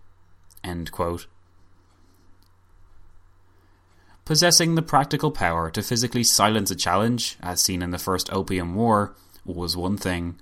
Possessing 4.25 4.75
the 4.75 4.81
practical 4.81 5.31
power 5.31 5.71
to 5.71 5.81
physically 5.81 6.23
silence 6.23 6.69
a 6.69 6.75
challenge, 6.75 7.37
as 7.41 7.61
seen 7.61 7.81
in 7.81 7.91
the 7.91 7.97
First 7.97 8.29
Opium 8.33 8.75
War, 8.75 9.15
was 9.45 9.77
one 9.77 9.95
thing. 9.95 10.41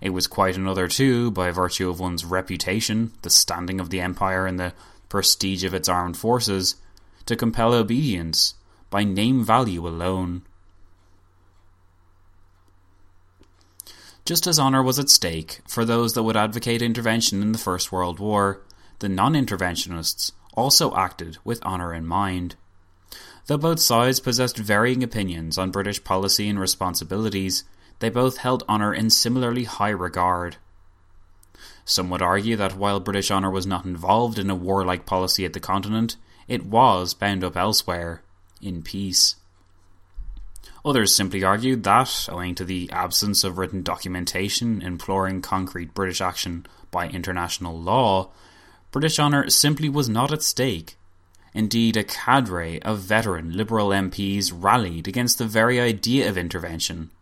It 0.00 0.10
was 0.10 0.26
quite 0.26 0.56
another, 0.56 0.88
too, 0.88 1.30
by 1.30 1.50
virtue 1.50 1.88
of 1.88 2.00
one's 2.00 2.24
reputation, 2.24 3.12
the 3.22 3.30
standing 3.30 3.80
of 3.80 3.90
the 3.90 4.00
empire, 4.00 4.46
and 4.46 4.58
the 4.58 4.72
prestige 5.08 5.64
of 5.64 5.74
its 5.74 5.88
armed 5.88 6.16
forces, 6.16 6.76
to 7.26 7.36
compel 7.36 7.72
obedience 7.72 8.54
by 8.90 9.04
name 9.04 9.44
value 9.44 9.86
alone. 9.86 10.42
Just 14.24 14.46
as 14.46 14.58
honour 14.58 14.82
was 14.82 14.98
at 14.98 15.10
stake 15.10 15.60
for 15.68 15.84
those 15.84 16.14
that 16.14 16.22
would 16.22 16.36
advocate 16.36 16.80
intervention 16.80 17.42
in 17.42 17.52
the 17.52 17.58
First 17.58 17.92
World 17.92 18.18
War, 18.18 18.62
the 19.00 19.08
non 19.08 19.34
interventionists 19.34 20.32
also 20.54 20.94
acted 20.94 21.36
with 21.44 21.62
honour 21.62 21.92
in 21.92 22.06
mind. 22.06 22.56
Though 23.46 23.58
both 23.58 23.80
sides 23.80 24.20
possessed 24.20 24.56
varying 24.56 25.02
opinions 25.02 25.58
on 25.58 25.70
British 25.70 26.02
policy 26.02 26.48
and 26.48 26.58
responsibilities, 26.58 27.64
they 27.98 28.08
both 28.08 28.38
held 28.38 28.64
honour 28.68 28.92
in 28.92 29.10
similarly 29.10 29.64
high 29.64 29.90
regard. 29.90 30.56
Some 31.84 32.10
would 32.10 32.22
argue 32.22 32.56
that 32.56 32.76
while 32.76 33.00
British 33.00 33.30
honour 33.30 33.50
was 33.50 33.66
not 33.66 33.84
involved 33.84 34.38
in 34.38 34.50
a 34.50 34.54
warlike 34.54 35.06
policy 35.06 35.44
at 35.44 35.52
the 35.52 35.60
continent, 35.60 36.16
it 36.48 36.66
was 36.66 37.14
bound 37.14 37.44
up 37.44 37.56
elsewhere, 37.56 38.22
in 38.60 38.82
peace. 38.82 39.36
Others 40.84 41.14
simply 41.14 41.42
argued 41.42 41.82
that, 41.84 42.28
owing 42.30 42.54
to 42.54 42.64
the 42.64 42.90
absence 42.90 43.44
of 43.44 43.58
written 43.58 43.82
documentation 43.82 44.82
imploring 44.82 45.40
concrete 45.40 45.94
British 45.94 46.20
action 46.20 46.66
by 46.90 47.08
international 47.08 47.78
law, 47.78 48.30
British 48.90 49.18
honour 49.18 49.48
simply 49.50 49.88
was 49.88 50.08
not 50.08 50.32
at 50.32 50.42
stake 50.42 50.96
Indeed, 51.54 51.96
a 51.96 52.02
cadre 52.02 52.82
of 52.82 52.98
veteran 52.98 53.56
Liberal 53.56 53.90
MPs 53.90 54.52
rallied 54.52 55.06
against 55.06 55.38
the 55.38 55.46
very 55.46 55.80
idea 55.80 56.28
of 56.28 56.36
intervention, 56.36 57.12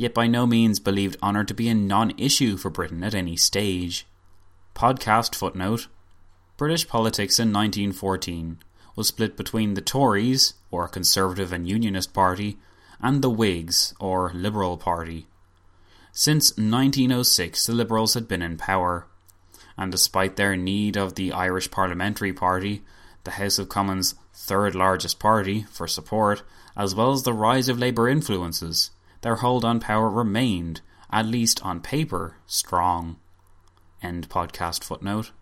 yet 0.00 0.14
by 0.14 0.26
no 0.26 0.46
means 0.46 0.80
believed 0.80 1.18
honour 1.22 1.44
to 1.44 1.52
be 1.52 1.68
a 1.68 1.74
non 1.74 2.10
issue 2.16 2.56
for 2.56 2.70
Britain 2.70 3.04
at 3.04 3.14
any 3.14 3.36
stage. 3.36 4.06
Podcast 4.74 5.34
footnote 5.34 5.88
British 6.56 6.88
politics 6.88 7.38
in 7.38 7.52
1914 7.52 8.60
was 8.96 9.08
split 9.08 9.36
between 9.36 9.74
the 9.74 9.82
Tories, 9.82 10.54
or 10.70 10.88
Conservative 10.88 11.52
and 11.52 11.68
Unionist 11.68 12.14
Party, 12.14 12.56
and 12.98 13.20
the 13.20 13.28
Whigs, 13.28 13.92
or 14.00 14.32
Liberal 14.34 14.78
Party. 14.78 15.26
Since 16.12 16.52
1906, 16.52 17.66
the 17.66 17.74
Liberals 17.74 18.14
had 18.14 18.26
been 18.26 18.40
in 18.40 18.56
power, 18.56 19.06
and 19.76 19.92
despite 19.92 20.36
their 20.36 20.56
need 20.56 20.96
of 20.96 21.16
the 21.16 21.30
Irish 21.30 21.70
Parliamentary 21.70 22.32
Party, 22.32 22.82
the 23.24 23.32
House 23.32 23.58
of 23.58 23.68
Commons' 23.68 24.14
third 24.32 24.74
largest 24.74 25.18
party, 25.18 25.66
for 25.70 25.86
support, 25.86 26.42
as 26.74 26.94
well 26.94 27.12
as 27.12 27.24
the 27.24 27.34
rise 27.34 27.68
of 27.68 27.78
Labour 27.78 28.08
influences, 28.08 28.90
their 29.22 29.36
hold 29.36 29.64
on 29.64 29.80
power 29.80 30.10
remained, 30.10 30.80
at 31.10 31.26
least 31.26 31.64
on 31.64 31.80
paper, 31.80 32.36
strong. 32.46 33.16
End 34.02 34.28
podcast 34.28 34.82
footnote. 34.82 35.32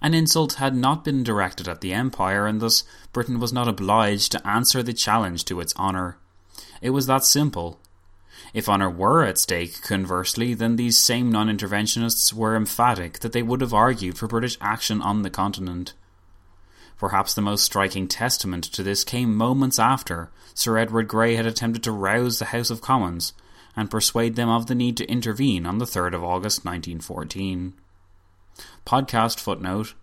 An 0.00 0.14
insult 0.14 0.54
had 0.54 0.76
not 0.76 1.04
been 1.04 1.24
directed 1.24 1.66
at 1.66 1.80
the 1.80 1.92
Empire, 1.92 2.46
and 2.46 2.60
thus 2.60 2.84
Britain 3.12 3.40
was 3.40 3.52
not 3.52 3.66
obliged 3.66 4.30
to 4.32 4.46
answer 4.46 4.82
the 4.82 4.92
challenge 4.92 5.44
to 5.46 5.58
its 5.60 5.74
honour. 5.76 6.18
It 6.80 6.90
was 6.90 7.06
that 7.06 7.24
simple, 7.24 7.80
if 8.54 8.68
honour 8.68 8.90
were 8.90 9.24
at 9.24 9.38
stake, 9.38 9.82
conversely, 9.82 10.54
then 10.54 10.76
these 10.76 10.98
same 10.98 11.30
non 11.30 11.48
interventionists 11.48 12.32
were 12.32 12.56
emphatic 12.56 13.18
that 13.20 13.32
they 13.32 13.42
would 13.42 13.60
have 13.60 13.74
argued 13.74 14.16
for 14.16 14.26
British 14.26 14.56
action 14.60 15.02
on 15.02 15.22
the 15.22 15.30
continent. 15.30 15.94
Perhaps 16.98 17.34
the 17.34 17.40
most 17.40 17.64
striking 17.64 18.08
testament 18.08 18.64
to 18.64 18.82
this 18.82 19.04
came 19.04 19.34
moments 19.34 19.78
after 19.78 20.30
Sir 20.52 20.78
Edward 20.78 21.06
Grey 21.06 21.36
had 21.36 21.46
attempted 21.46 21.82
to 21.84 21.92
rouse 21.92 22.38
the 22.38 22.46
House 22.46 22.70
of 22.70 22.80
Commons 22.80 23.32
and 23.76 23.90
persuade 23.90 24.34
them 24.34 24.48
of 24.48 24.66
the 24.66 24.74
need 24.74 24.96
to 24.96 25.08
intervene 25.08 25.64
on 25.64 25.78
the 25.78 25.84
3rd 25.84 26.14
of 26.14 26.24
August 26.24 26.64
1914. 26.64 27.74
Podcast 28.84 29.38
footnote 29.38 29.94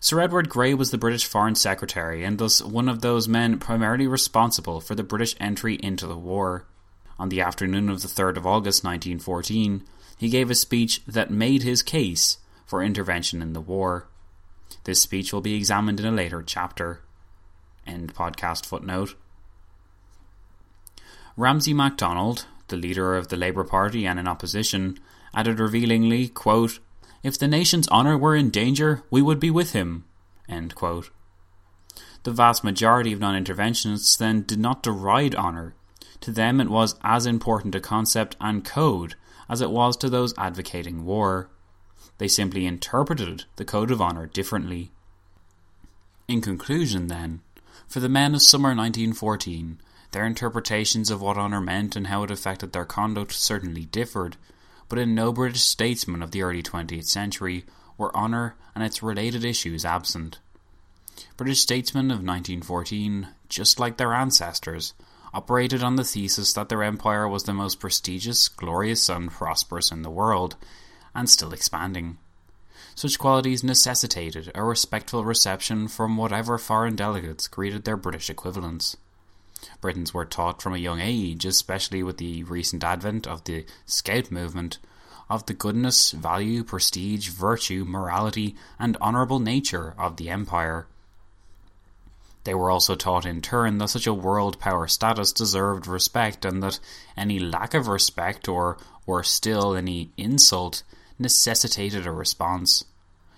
Sir 0.00 0.20
Edward 0.20 0.48
Grey 0.48 0.72
was 0.72 0.90
the 0.90 0.98
British 0.98 1.26
Foreign 1.26 1.54
Secretary 1.54 2.24
and 2.24 2.38
thus 2.38 2.62
one 2.62 2.88
of 2.88 3.02
those 3.02 3.28
men 3.28 3.58
primarily 3.58 4.06
responsible 4.06 4.80
for 4.80 4.94
the 4.94 5.02
British 5.02 5.34
entry 5.38 5.74
into 5.74 6.06
the 6.06 6.16
war. 6.16 6.66
On 7.18 7.28
the 7.28 7.42
afternoon 7.42 7.90
of 7.90 8.00
the 8.00 8.08
3rd 8.08 8.38
of 8.38 8.46
August 8.46 8.82
1914, 8.82 9.84
he 10.16 10.28
gave 10.30 10.50
a 10.50 10.54
speech 10.54 11.04
that 11.06 11.30
made 11.30 11.62
his 11.62 11.82
case 11.82 12.38
for 12.64 12.82
intervention 12.82 13.42
in 13.42 13.52
the 13.52 13.60
war. 13.60 14.08
This 14.82 15.00
speech 15.00 15.32
will 15.32 15.40
be 15.40 15.54
examined 15.54 16.00
in 16.00 16.06
a 16.06 16.10
later 16.10 16.42
chapter. 16.42 17.00
End 17.86 18.12
podcast 18.14 18.66
footnote. 18.66 19.14
Ramsay 21.36 21.72
MacDonald, 21.72 22.46
the 22.68 22.76
leader 22.76 23.16
of 23.16 23.28
the 23.28 23.36
Labour 23.36 23.64
Party 23.64 24.06
and 24.06 24.18
in 24.18 24.26
opposition, 24.26 24.98
added 25.32 25.60
revealingly, 25.60 26.28
quote, 26.28 26.80
If 27.22 27.38
the 27.38 27.48
nation's 27.48 27.88
honour 27.88 28.18
were 28.18 28.36
in 28.36 28.50
danger, 28.50 29.02
we 29.10 29.22
would 29.22 29.40
be 29.40 29.50
with 29.50 29.72
him. 29.72 30.04
End 30.48 30.74
quote. 30.74 31.10
The 32.24 32.32
vast 32.32 32.64
majority 32.64 33.12
of 33.12 33.20
non 33.20 33.42
interventionists 33.42 34.18
then 34.18 34.42
did 34.42 34.58
not 34.58 34.82
deride 34.82 35.34
honour, 35.34 35.74
to 36.24 36.30
them, 36.30 36.58
it 36.58 36.70
was 36.70 36.94
as 37.04 37.26
important 37.26 37.74
a 37.74 37.80
concept 37.80 38.34
and 38.40 38.64
code 38.64 39.14
as 39.46 39.60
it 39.60 39.70
was 39.70 39.94
to 39.98 40.08
those 40.08 40.32
advocating 40.38 41.04
war. 41.04 41.50
They 42.24 42.28
simply 42.28 42.64
interpreted 42.64 43.44
the 43.56 43.66
Code 43.66 43.90
of 43.90 44.00
Honour 44.00 44.28
differently. 44.28 44.90
In 46.26 46.40
conclusion, 46.40 47.08
then, 47.08 47.42
for 47.86 48.00
the 48.00 48.08
men 48.08 48.34
of 48.34 48.40
summer 48.40 48.70
1914, 48.70 49.78
their 50.12 50.24
interpretations 50.24 51.10
of 51.10 51.20
what 51.20 51.36
honour 51.36 51.60
meant 51.60 51.96
and 51.96 52.06
how 52.06 52.22
it 52.22 52.30
affected 52.30 52.72
their 52.72 52.86
conduct 52.86 53.32
certainly 53.32 53.84
differed, 53.84 54.38
but 54.88 54.98
in 54.98 55.14
no 55.14 55.34
British 55.34 55.64
statesman 55.64 56.22
of 56.22 56.30
the 56.30 56.40
early 56.40 56.62
20th 56.62 57.04
century 57.04 57.66
were 57.98 58.16
honour 58.16 58.54
and 58.74 58.82
its 58.82 59.02
related 59.02 59.44
issues 59.44 59.84
absent. 59.84 60.38
British 61.36 61.60
statesmen 61.60 62.06
of 62.06 62.24
1914, 62.24 63.28
just 63.50 63.78
like 63.78 63.98
their 63.98 64.14
ancestors, 64.14 64.94
operated 65.34 65.82
on 65.82 65.96
the 65.96 66.04
thesis 66.04 66.54
that 66.54 66.70
their 66.70 66.82
empire 66.82 67.28
was 67.28 67.42
the 67.42 67.52
most 67.52 67.80
prestigious, 67.80 68.48
glorious, 68.48 69.10
and 69.10 69.30
prosperous 69.30 69.92
in 69.92 70.00
the 70.00 70.08
world, 70.08 70.56
and 71.14 71.28
still 71.28 71.52
expanding. 71.52 72.18
Such 72.94 73.18
qualities 73.18 73.64
necessitated 73.64 74.52
a 74.54 74.62
respectful 74.62 75.24
reception 75.24 75.88
from 75.88 76.16
whatever 76.16 76.58
foreign 76.58 76.96
delegates 76.96 77.48
greeted 77.48 77.84
their 77.84 77.96
British 77.96 78.30
equivalents. 78.30 78.96
Britons 79.80 80.12
were 80.12 80.24
taught 80.24 80.62
from 80.62 80.74
a 80.74 80.78
young 80.78 81.00
age, 81.00 81.44
especially 81.44 82.02
with 82.02 82.18
the 82.18 82.44
recent 82.44 82.84
advent 82.84 83.26
of 83.26 83.44
the 83.44 83.64
Scout 83.86 84.30
movement, 84.30 84.78
of 85.28 85.46
the 85.46 85.54
goodness, 85.54 86.12
value, 86.12 86.62
prestige, 86.62 87.28
virtue, 87.28 87.84
morality, 87.84 88.54
and 88.78 88.96
honourable 88.98 89.40
nature 89.40 89.94
of 89.98 90.16
the 90.16 90.28
empire. 90.28 90.86
They 92.44 92.54
were 92.54 92.70
also 92.70 92.94
taught 92.94 93.24
in 93.24 93.40
turn 93.40 93.78
that 93.78 93.88
such 93.88 94.06
a 94.06 94.12
world 94.12 94.60
power 94.60 94.86
status 94.86 95.32
deserved 95.32 95.86
respect 95.86 96.44
and 96.44 96.62
that 96.62 96.78
any 97.16 97.38
lack 97.38 97.72
of 97.72 97.88
respect, 97.88 98.48
or 98.48 98.76
worse 99.06 99.30
still, 99.30 99.74
any 99.74 100.12
insult, 100.18 100.82
necessitated 101.18 102.06
a 102.06 102.12
response. 102.12 102.84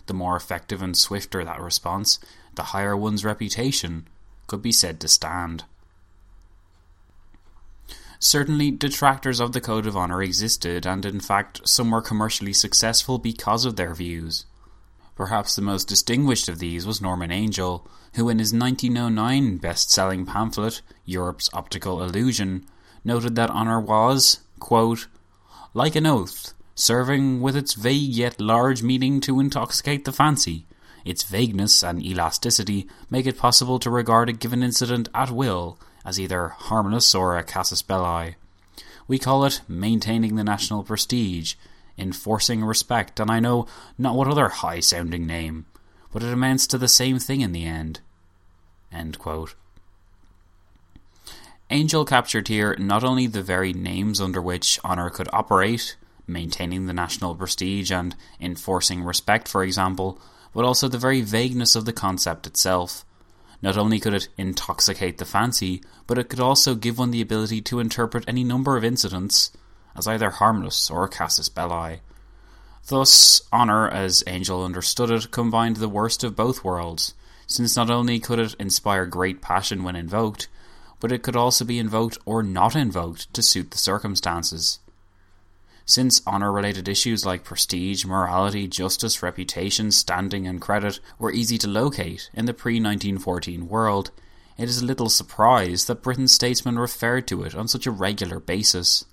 The 0.06 0.14
more 0.14 0.36
effective 0.36 0.82
and 0.82 0.96
swifter 0.96 1.44
that 1.44 1.60
response, 1.60 2.18
the 2.54 2.64
higher 2.64 2.96
one's 2.96 3.24
reputation 3.24 4.06
could 4.46 4.62
be 4.62 4.72
said 4.72 5.00
to 5.00 5.08
stand. 5.08 5.64
Certainly, 8.18 8.72
detractors 8.72 9.40
of 9.40 9.52
the 9.52 9.60
Code 9.60 9.86
of 9.86 9.96
Honour 9.96 10.22
existed, 10.22 10.86
and 10.86 11.04
in 11.04 11.20
fact, 11.20 11.68
some 11.68 11.90
were 11.90 12.00
commercially 12.00 12.52
successful 12.52 13.18
because 13.18 13.64
of 13.64 13.76
their 13.76 13.94
views. 13.94 14.46
Perhaps 15.14 15.56
the 15.56 15.62
most 15.62 15.88
distinguished 15.88 16.48
of 16.48 16.58
these 16.58 16.86
was 16.86 17.00
Norman 17.00 17.30
Angell, 17.30 17.86
who 18.14 18.28
in 18.28 18.38
his 18.38 18.52
1909 18.52 19.58
best 19.58 19.90
selling 19.90 20.24
pamphlet, 20.24 20.80
Europe's 21.04 21.50
Optical 21.52 22.02
Illusion, 22.02 22.64
noted 23.04 23.34
that 23.34 23.50
honour 23.50 23.80
was, 23.80 24.40
quote, 24.58 25.08
like 25.74 25.94
an 25.94 26.06
oath, 26.06 26.54
serving 26.76 27.40
with 27.40 27.56
its 27.56 27.74
vague 27.74 28.10
yet 28.10 28.40
large 28.40 28.82
meaning 28.82 29.20
to 29.22 29.40
intoxicate 29.40 30.04
the 30.04 30.12
fancy. 30.12 30.66
Its 31.04 31.24
vagueness 31.24 31.82
and 31.82 32.04
elasticity 32.04 32.86
make 33.10 33.26
it 33.26 33.38
possible 33.38 33.78
to 33.78 33.90
regard 33.90 34.28
a 34.28 34.32
given 34.32 34.62
incident 34.62 35.08
at 35.14 35.30
will 35.30 35.78
as 36.04 36.20
either 36.20 36.48
harmless 36.48 37.14
or 37.14 37.36
a 37.36 37.42
casus 37.42 37.82
belli. 37.82 38.36
We 39.08 39.18
call 39.18 39.44
it 39.44 39.62
maintaining 39.66 40.36
the 40.36 40.44
national 40.44 40.84
prestige, 40.84 41.54
enforcing 41.96 42.64
respect, 42.64 43.18
and 43.18 43.30
I 43.30 43.40
know 43.40 43.66
not 43.96 44.14
what 44.14 44.28
other 44.28 44.48
high 44.48 44.80
sounding 44.80 45.26
name, 45.26 45.66
but 46.12 46.22
it 46.22 46.32
amounts 46.32 46.66
to 46.68 46.78
the 46.78 46.88
same 46.88 47.18
thing 47.18 47.40
in 47.40 47.52
the 47.52 47.64
end. 47.64 48.00
end 48.92 49.18
Angell 51.70 52.04
captured 52.04 52.48
here 52.48 52.76
not 52.78 53.02
only 53.02 53.26
the 53.26 53.42
very 53.42 53.72
names 53.72 54.20
under 54.20 54.42
which 54.42 54.78
honour 54.84 55.10
could 55.10 55.28
operate, 55.32 55.96
maintaining 56.26 56.86
the 56.86 56.92
national 56.92 57.34
prestige 57.34 57.90
and 57.90 58.14
enforcing 58.40 59.02
respect, 59.02 59.48
for 59.48 59.62
example, 59.62 60.20
but 60.52 60.64
also 60.64 60.88
the 60.88 60.98
very 60.98 61.20
vagueness 61.20 61.76
of 61.76 61.84
the 61.84 61.92
concept 61.92 62.46
itself. 62.46 63.04
Not 63.62 63.76
only 63.76 64.00
could 64.00 64.14
it 64.14 64.28
intoxicate 64.36 65.18
the 65.18 65.24
fancy, 65.24 65.82
but 66.06 66.18
it 66.18 66.28
could 66.28 66.40
also 66.40 66.74
give 66.74 66.98
one 66.98 67.10
the 67.10 67.20
ability 67.20 67.60
to 67.62 67.80
interpret 67.80 68.24
any 68.26 68.44
number 68.44 68.76
of 68.76 68.84
incidents 68.84 69.50
as 69.96 70.06
either 70.06 70.30
harmless 70.30 70.90
or 70.90 71.08
casus 71.08 71.48
belli. 71.48 72.00
Thus, 72.88 73.42
honour, 73.52 73.88
as 73.88 74.22
Angell 74.26 74.64
understood 74.64 75.10
it, 75.10 75.30
combined 75.30 75.76
the 75.76 75.88
worst 75.88 76.22
of 76.22 76.36
both 76.36 76.62
worlds, 76.62 77.14
since 77.46 77.76
not 77.76 77.90
only 77.90 78.20
could 78.20 78.38
it 78.38 78.54
inspire 78.60 79.06
great 79.06 79.42
passion 79.42 79.82
when 79.82 79.96
invoked, 79.96 80.48
but 81.00 81.12
it 81.12 81.22
could 81.22 81.36
also 81.36 81.64
be 81.64 81.78
invoked 81.78 82.18
or 82.24 82.42
not 82.42 82.76
invoked 82.76 83.32
to 83.34 83.42
suit 83.42 83.70
the 83.70 83.78
circumstances. 83.78 84.78
Since 85.88 86.26
honour 86.26 86.50
related 86.50 86.88
issues 86.88 87.24
like 87.24 87.44
prestige, 87.44 88.04
morality, 88.04 88.66
justice, 88.66 89.22
reputation, 89.22 89.92
standing, 89.92 90.44
and 90.44 90.60
credit 90.60 90.98
were 91.16 91.32
easy 91.32 91.58
to 91.58 91.68
locate 91.68 92.28
in 92.34 92.46
the 92.46 92.52
pre 92.52 92.74
1914 92.74 93.68
world, 93.68 94.10
it 94.58 94.68
is 94.68 94.82
little 94.82 95.08
surprise 95.08 95.84
that 95.84 96.02
Britain's 96.02 96.32
statesmen 96.32 96.76
referred 96.76 97.28
to 97.28 97.44
it 97.44 97.54
on 97.54 97.68
such 97.68 97.86
a 97.86 97.92
regular 97.92 98.40
basis. 98.40 99.04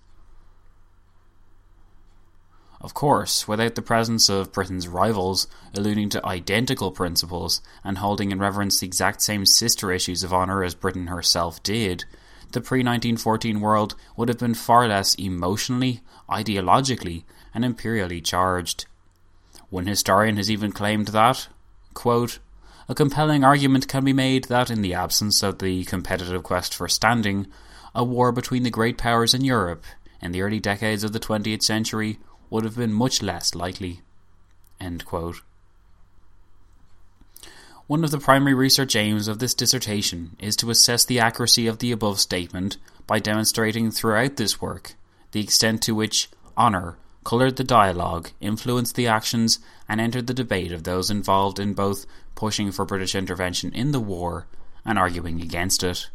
Of 2.82 2.96
course, 2.96 3.48
without 3.48 3.76
the 3.76 3.84
presence 3.84 4.28
of 4.28 4.52
Britain's 4.52 4.88
rivals 4.88 5.48
alluding 5.76 6.10
to 6.10 6.26
identical 6.26 6.92
principles 6.92 7.62
and 7.84 8.00
holding 8.00 8.32
in 8.32 8.40
reverence 8.40 8.80
the 8.80 8.88
exact 8.88 9.22
same 9.22 9.46
sister 9.46 9.92
issues 9.92 10.24
of 10.24 10.34
honour 10.34 10.64
as 10.64 10.74
Britain 10.74 11.08
herself 11.08 11.62
did, 11.62 12.06
the 12.54 12.62
pre 12.62 12.80
1914 12.80 13.60
world 13.60 13.96
would 14.16 14.30
have 14.30 14.40
been 14.40 14.54
far 14.54 14.88
less 14.88 15.16
emotionally, 15.16 16.02
ideologically, 16.30 17.24
and 17.54 17.66
imperially 17.66 18.22
charged. 18.22 18.86
One 19.70 19.88
historian 19.88 20.38
has 20.38 20.50
even 20.50 20.72
claimed 20.72 21.10
that, 21.10 21.48
quote, 21.94 22.40
a 22.88 22.96
compelling 22.96 23.44
argument 23.44 23.88
can 23.88 24.04
be 24.04 24.14
made 24.14 24.46
that 24.46 24.70
in 24.70 24.82
the 24.82 24.94
absence 24.94 25.42
of 25.42 25.60
the 25.60 25.84
competitive 25.86 26.44
quest 26.44 26.74
for 26.74 26.88
standing, 26.88 27.48
a 27.96 28.04
war 28.04 28.32
between 28.32 28.64
the 28.64 28.70
great 28.70 28.98
powers 28.98 29.34
in 29.34 29.44
Europe 29.44 29.86
in 30.22 30.32
the 30.32 30.42
early 30.42 30.60
decades 30.60 31.04
of 31.04 31.12
the 31.12 31.20
20th 31.20 31.64
century 31.64 32.20
would 32.50 32.64
have 32.64 32.78
been 32.78 32.94
much 32.94 33.22
less 33.22 33.54
likely. 33.54 34.02
One 37.88 38.06
of 38.06 38.12
the 38.12 38.20
primary 38.20 38.54
research 38.54 38.96
aims 38.96 39.28
of 39.28 39.40
this 39.40 39.54
dissertation 39.54 40.38
is 40.40 40.56
to 40.58 40.70
assess 40.70 41.04
the 41.04 41.20
accuracy 41.20 41.68
of 41.68 41.80
the 41.80 41.92
above 41.92 42.22
statement 42.22 42.78
by 43.06 43.20
demonstrating 43.20 43.92
throughout 43.92 44.38
this 44.38 44.62
work 44.62 44.96
the 45.32 45.42
extent 45.42 45.82
to 45.84 45.96
which 45.96 46.30
honour 46.58 46.98
coloured 47.26 47.58
the 47.58 47.64
dialogue, 47.64 48.32
influenced 48.40 48.96
the 48.96 49.08
actions, 49.08 49.60
and 49.90 50.00
entered 50.00 50.28
the 50.28 50.34
debate 50.34 50.72
of 50.72 50.84
those 50.84 51.10
involved 51.10 51.60
in 51.60 51.74
both 51.74 52.06
pushing 52.36 52.72
for 52.72 52.86
British 52.86 53.16
intervention 53.16 53.74
in 53.74 53.92
the 53.92 54.00
war 54.00 54.48
and 54.86 54.98
arguing 54.98 55.42
against 55.42 55.84
it. 55.84 56.10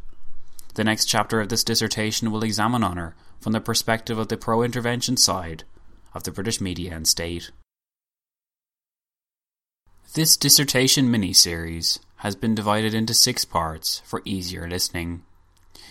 The 0.74 0.84
next 0.84 1.04
chapter 1.04 1.40
of 1.40 1.50
this 1.50 1.64
dissertation 1.64 2.30
will 2.30 2.44
examine 2.44 2.82
honour 2.82 3.14
from 3.40 3.52
the 3.52 3.60
perspective 3.60 4.16
of 4.16 4.28
the 4.28 4.38
pro 4.38 4.62
intervention 4.62 5.18
side 5.18 5.64
of 6.14 6.24
the 6.24 6.30
British 6.32 6.62
media 6.62 6.94
and 6.94 7.06
state. 7.06 7.50
This 10.14 10.38
dissertation 10.38 11.10
mini 11.10 11.34
series 11.34 11.98
has 12.16 12.34
been 12.34 12.54
divided 12.54 12.94
into 12.94 13.12
six 13.12 13.44
parts 13.44 14.00
for 14.06 14.22
easier 14.24 14.66
listening. 14.66 15.22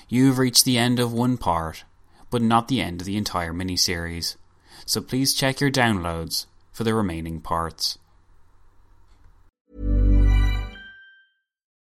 You 0.09 0.25
have 0.27 0.39
reached 0.39 0.65
the 0.65 0.79
end 0.79 0.99
of 0.99 1.13
one 1.13 1.37
part, 1.37 1.83
but 2.31 2.41
not 2.41 2.67
the 2.67 2.81
end 2.81 3.01
of 3.01 3.05
the 3.05 3.15
entire 3.15 3.53
mini 3.53 3.77
series, 3.77 4.35
so 4.87 5.01
please 5.01 5.35
check 5.35 5.61
your 5.61 5.69
downloads 5.69 6.47
for 6.71 6.83
the 6.83 6.95
remaining 6.95 7.41
parts. 7.41 7.99